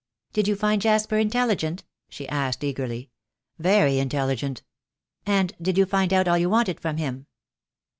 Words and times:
"Did 0.33 0.47
you 0.47 0.55
find 0.55 0.81
Jasper 0.81 1.19
intelligent?" 1.19 1.83
she 2.09 2.27
asked, 2.27 2.63
eagerly. 2.63 3.11
"Very 3.59 3.99
intelligent." 3.99 4.63
"And 5.27 5.53
did 5.61 5.77
you 5.77 5.85
find 5.85 6.11
out 6.11 6.27
all 6.27 6.39
you 6.39 6.49
wanted 6.49 6.79
from 6.79 6.97
him?" 6.97 7.27